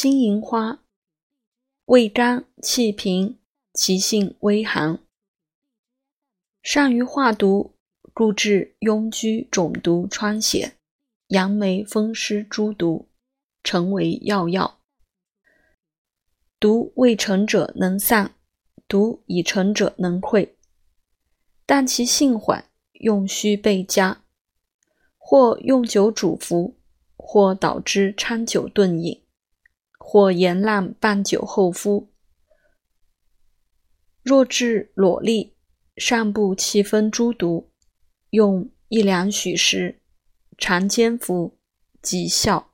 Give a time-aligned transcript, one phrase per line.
[0.00, 0.84] 金银花，
[1.86, 3.36] 味甘气平，
[3.74, 5.00] 其性微寒，
[6.62, 7.74] 善于化毒，
[8.14, 10.74] 故治痈疽肿毒疮痣、
[11.26, 13.08] 杨梅风湿诸毒，
[13.64, 14.78] 成为要药。
[16.60, 18.36] 毒未成者能散，
[18.86, 20.50] 毒已成者能溃，
[21.66, 24.22] 但其性缓，用需倍加，
[25.16, 26.76] 或用酒煮服，
[27.16, 29.24] 或捣之掺酒炖饮。
[30.10, 32.08] 或盐浪拌酒后敷。
[34.22, 35.52] 若治裸痢，
[35.98, 37.68] 上部气分诸毒，
[38.30, 40.00] 用一两许时，
[40.56, 41.58] 常煎服，
[42.00, 42.67] 即效。